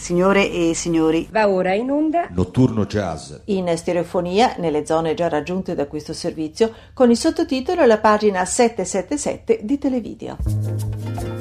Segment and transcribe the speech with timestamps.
[0.00, 3.34] Signore e signori, Va ora in onda Notturno Jazz.
[3.46, 9.60] in stereofonia nelle zone già raggiunte da questo servizio con il sottotitolo alla pagina 777
[9.62, 11.39] di Televideo.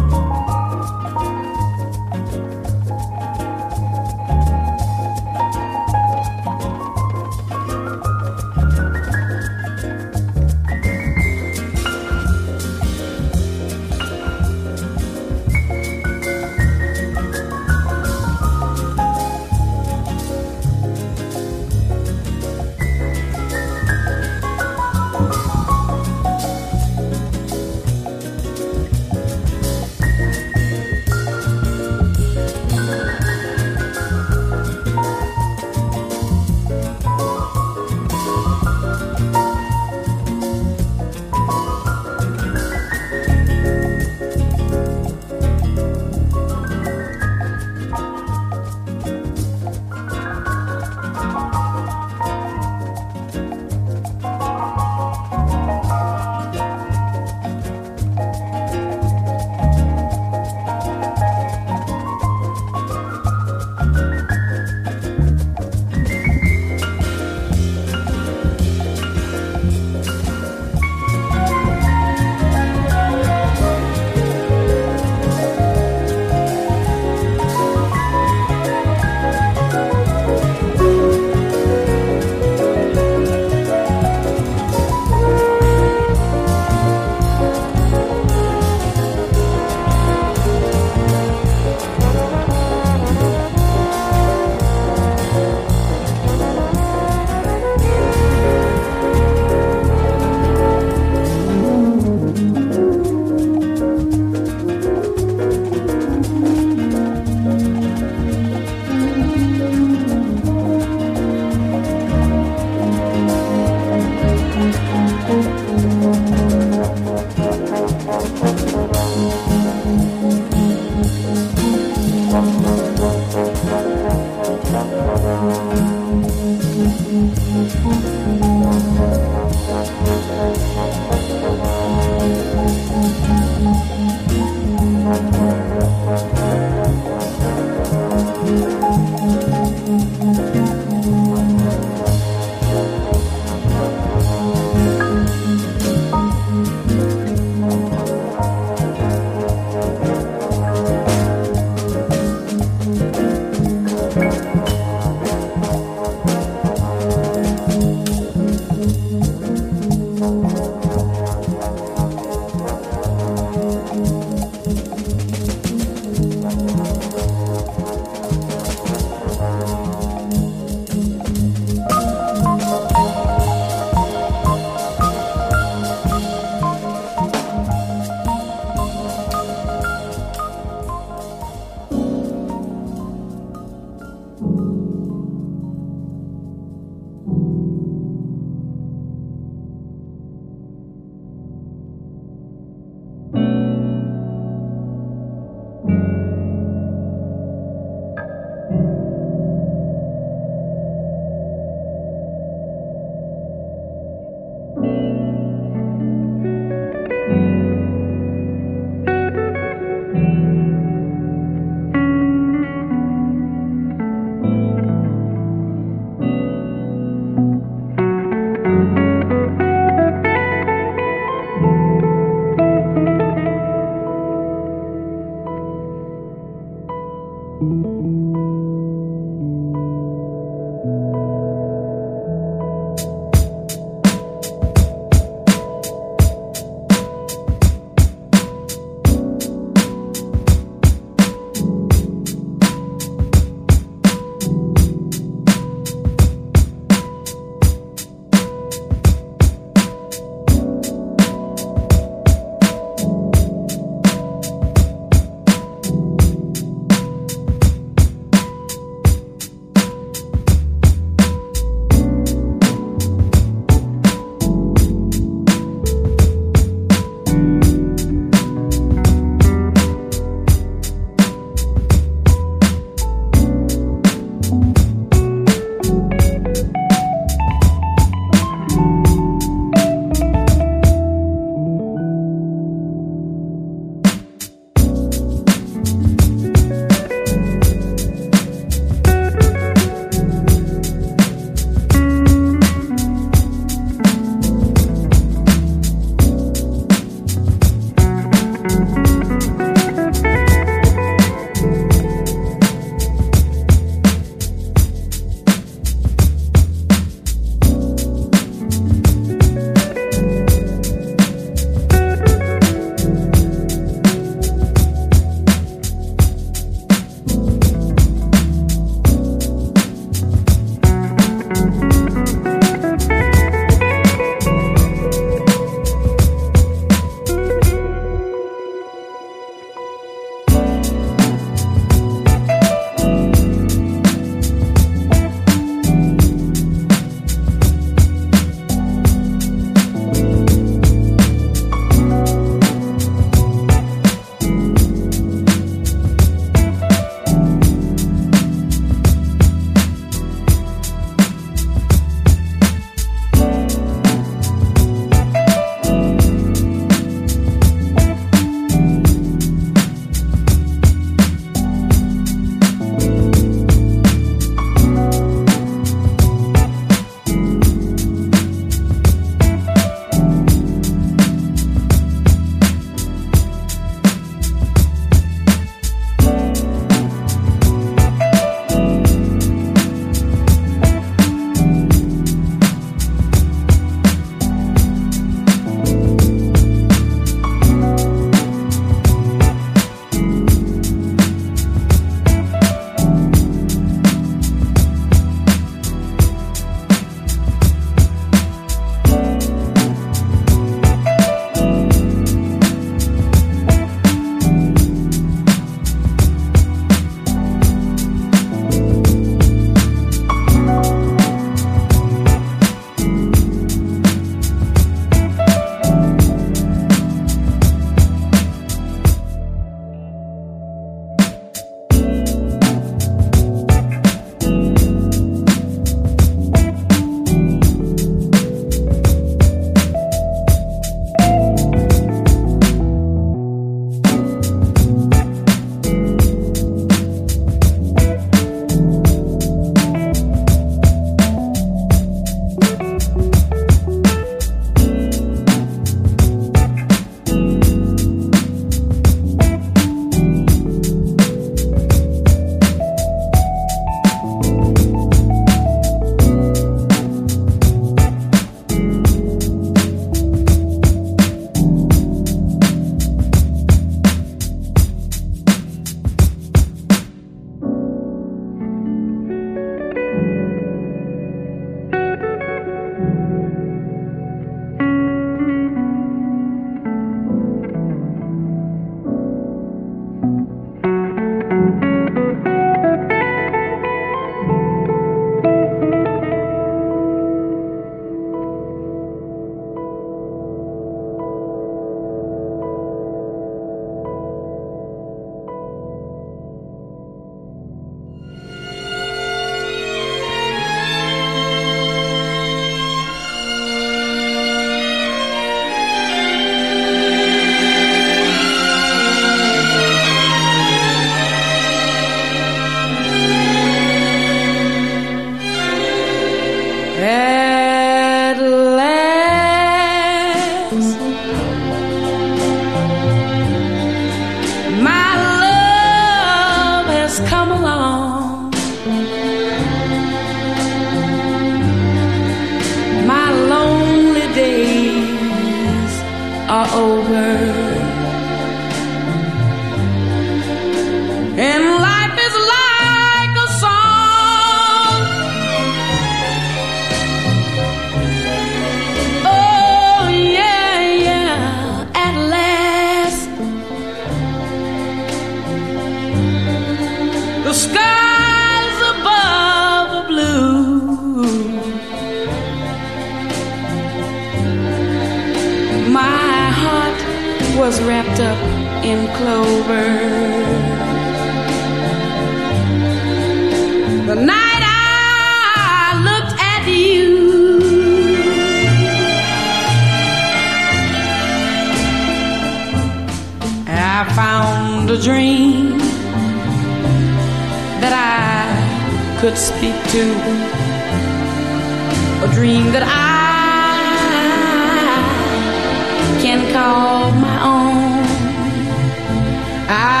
[599.71, 600.00] I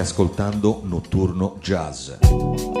[0.00, 2.79] ascoltando Notturno Jazz.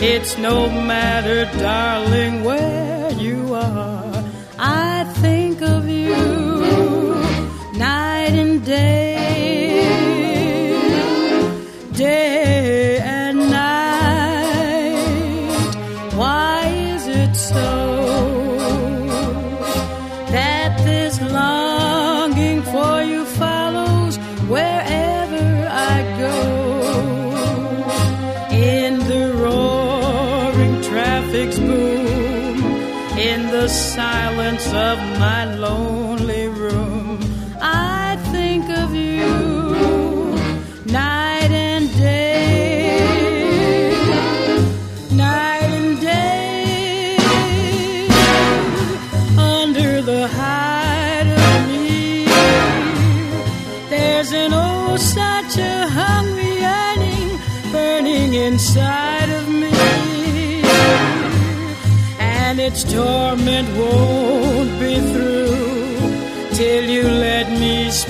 [0.00, 4.24] It's no matter, darling, where you are.
[4.56, 6.14] I think of you
[7.74, 9.07] night and day.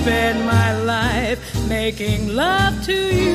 [0.09, 3.28] spend my life making love to you.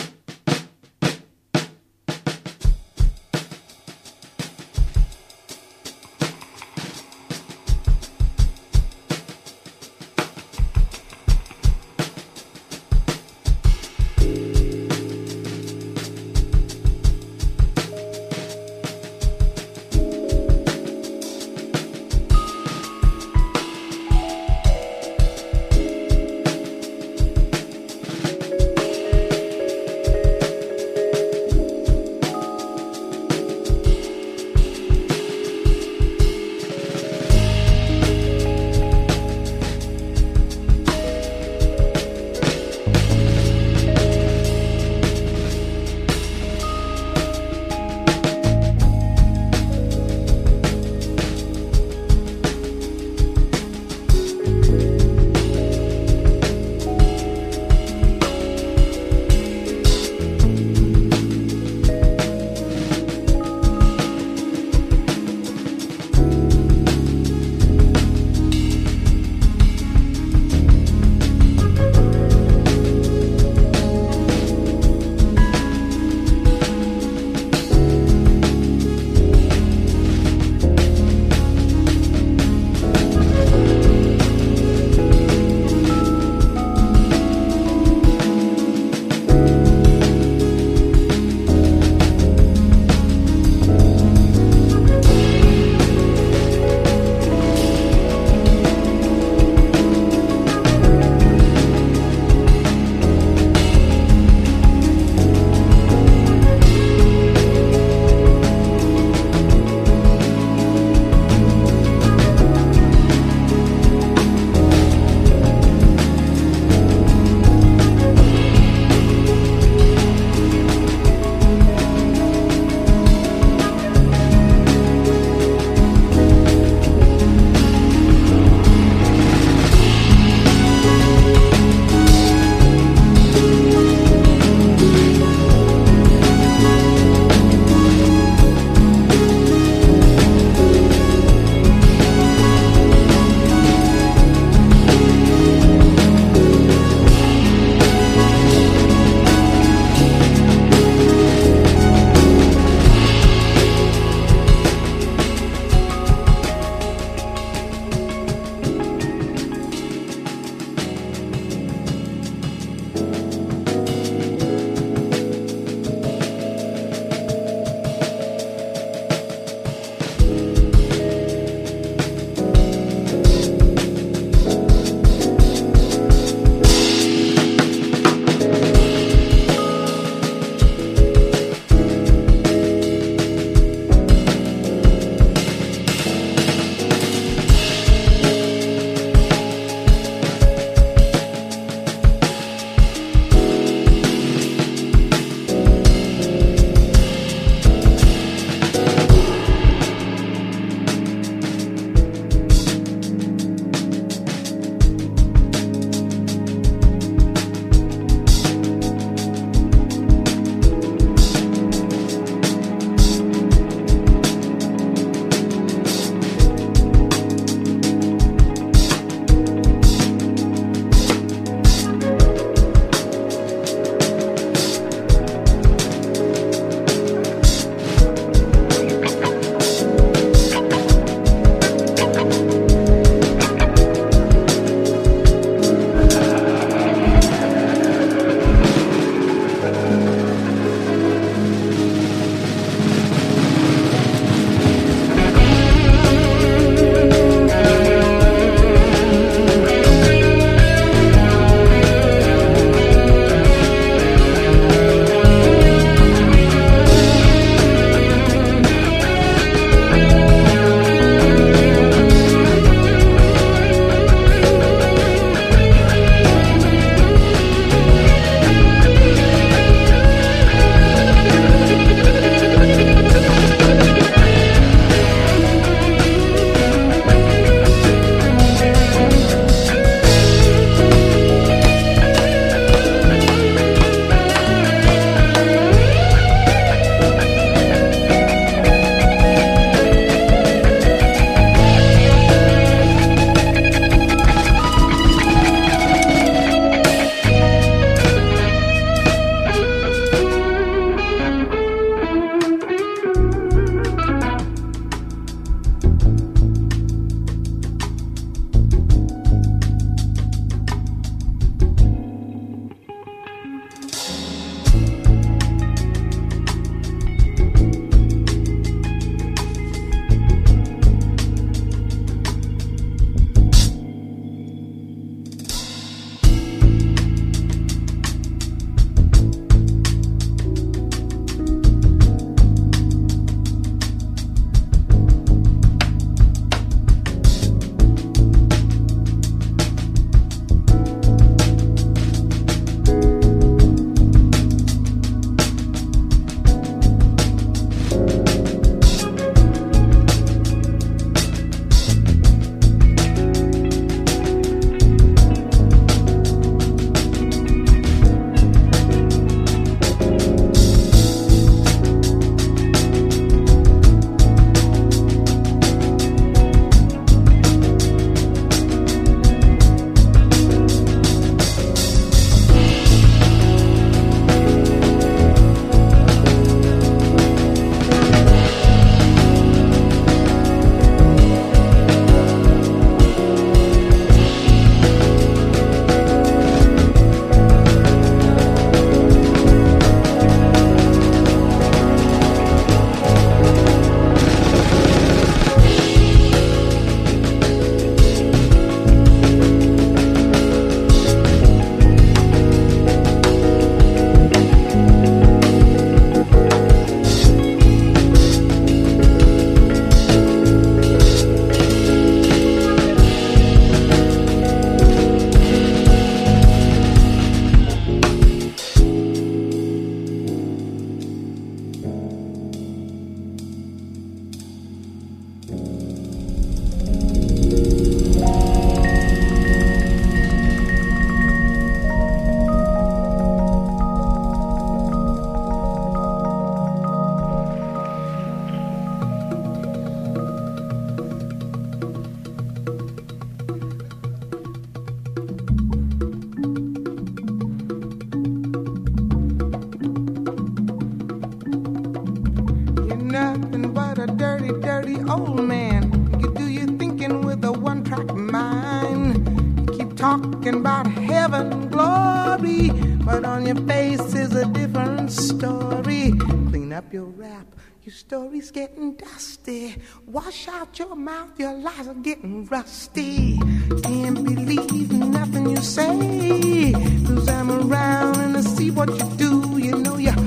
[469.15, 469.75] dusty.
[470.07, 473.37] Wash out your mouth, your lies are getting rusty.
[473.83, 476.73] Can't believe nothing you say.
[477.07, 479.31] Cause I'm around and I see what you do.
[479.57, 480.21] You know you're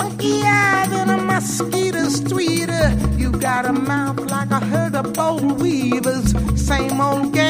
[0.00, 2.86] funkier than a mosquito's tweeter.
[3.18, 6.28] You got a mouth like a herd of bold weavers.
[6.60, 7.43] Same old game,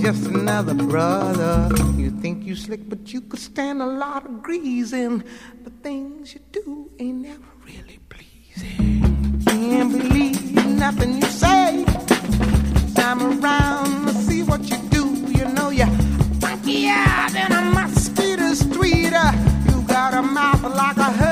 [0.00, 1.68] just another brother.
[1.96, 5.24] You think you slick, but you could stand a lot of greasing.
[5.64, 9.42] The things you do ain't never really pleasing.
[9.46, 11.84] Can't believe nothing you say.
[12.98, 15.04] I'm around to see what you do.
[15.38, 15.86] You know you're
[16.40, 19.30] funkier than a mosquito's tweeter.
[19.68, 21.31] You got a mouth like a herd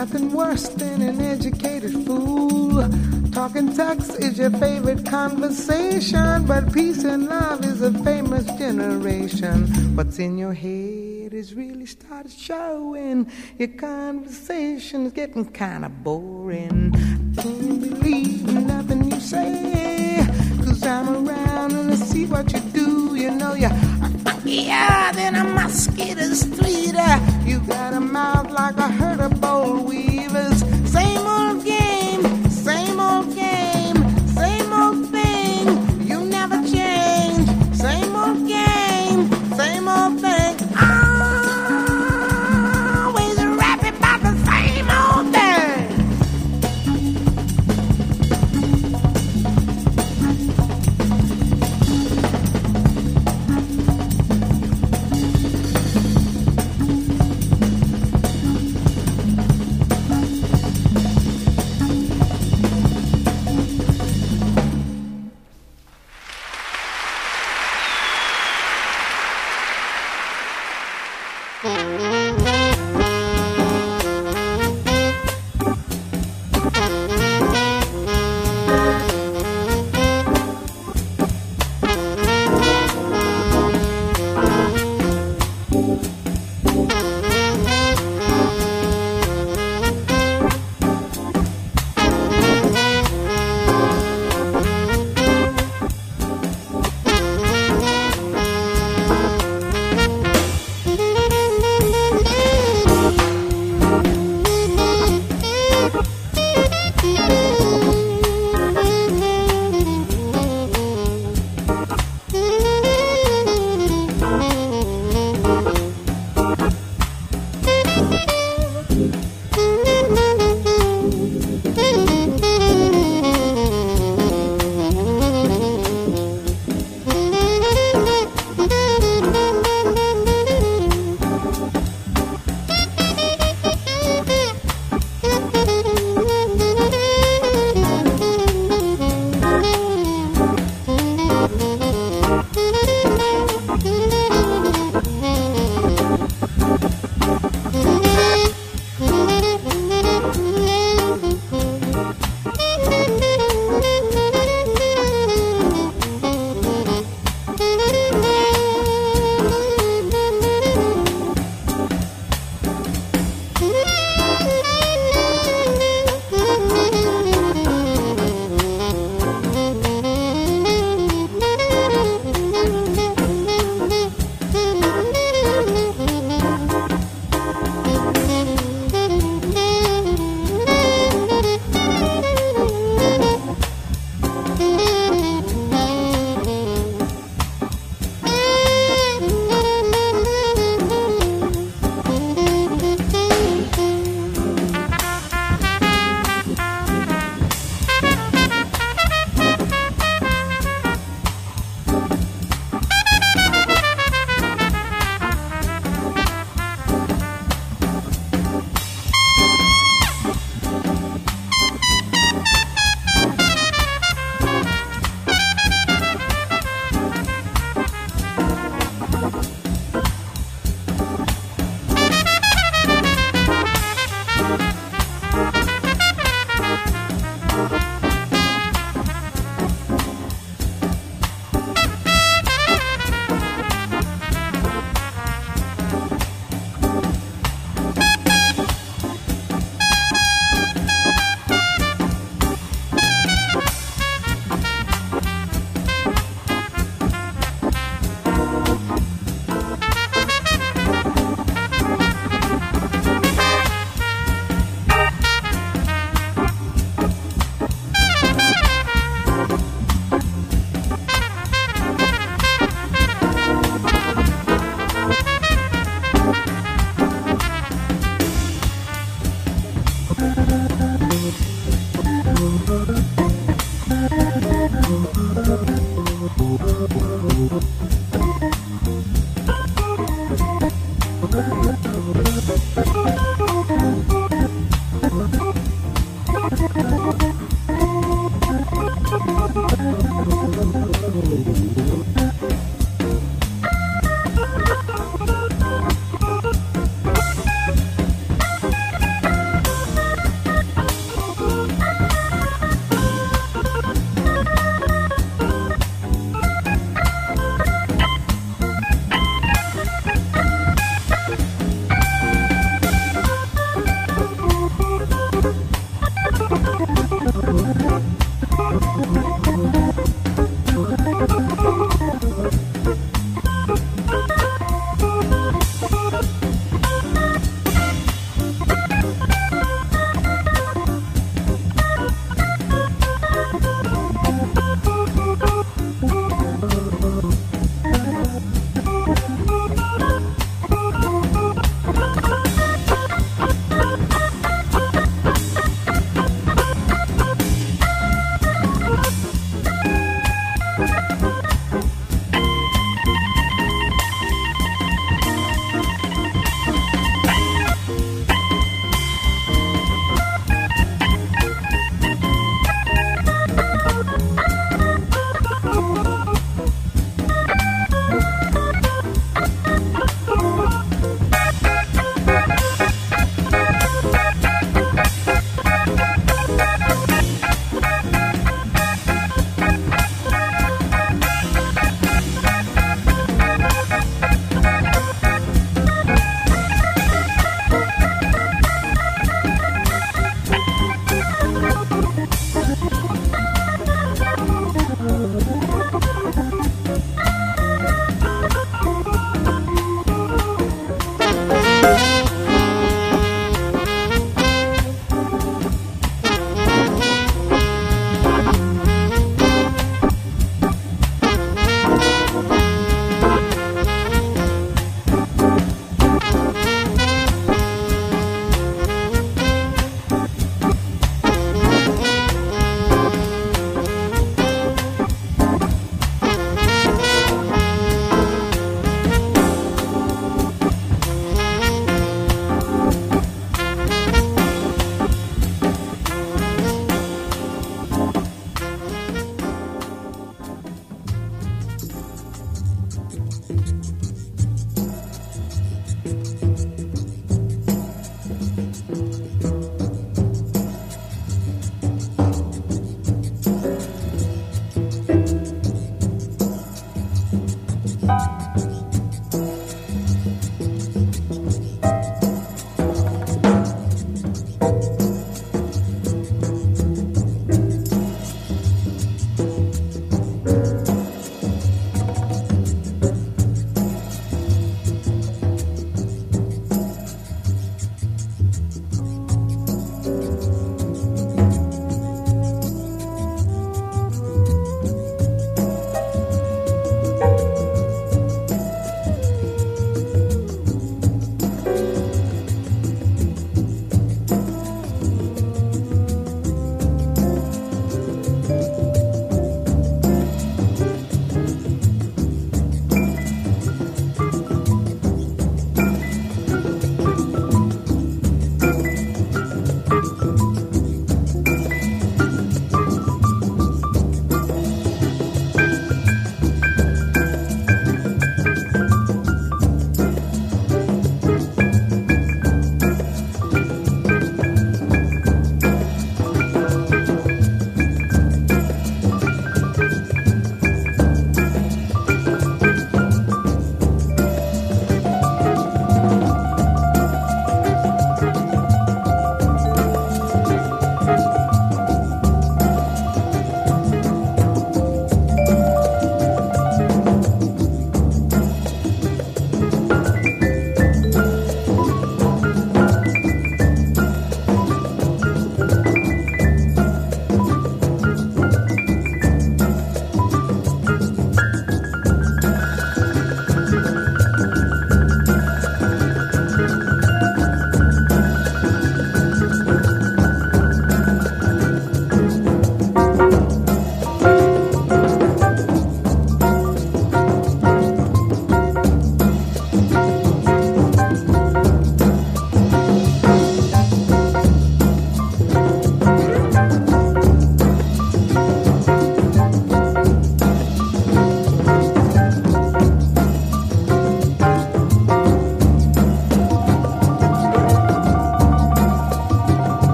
[0.00, 2.88] Nothing worse than an educated fool.
[3.32, 9.66] Talking sex is your favorite conversation, but peace and love is a famous generation.
[9.94, 13.30] What's in your head is really started showing.
[13.58, 16.92] Your conversation is getting kind of boring.
[17.36, 20.26] Can't believe nothing you say.
[20.64, 23.16] Cause I'm around and I see what you do.
[23.16, 23.68] You know you're
[24.24, 27.46] funkier than a mosquito's tweeter.
[27.46, 28.88] You got a mouth like a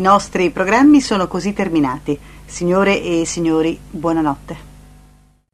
[0.00, 2.18] I nostri programmi sono così terminati.
[2.46, 4.69] Signore e signori, buonanotte.